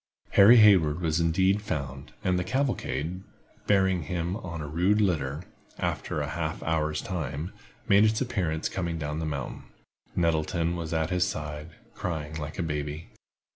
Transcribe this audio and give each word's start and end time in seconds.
Harry 0.31 0.57
Hayward 0.57 0.99
was 0.99 1.19
indeed 1.19 1.61
found, 1.61 2.11
and 2.23 2.39
the 2.39 2.43
cavalcade, 2.43 3.21
bearing 3.67 4.01
him 4.01 4.35
on 4.37 4.59
a 4.59 4.67
rude 4.67 4.99
litter, 4.99 5.43
after 5.77 6.21
a 6.21 6.29
half 6.29 6.63
hour's 6.63 7.03
time, 7.03 7.53
made 7.87 8.03
its 8.03 8.19
appearance 8.19 8.67
coming 8.67 8.97
down 8.97 9.19
the 9.19 9.25
mountain. 9.27 9.61
Nettleton 10.15 10.75
was 10.75 10.91
at 10.91 11.11
his 11.11 11.27
side, 11.27 11.75
crying 11.93 12.35
like 12.37 12.57
a 12.57 12.63
baby. 12.63 13.09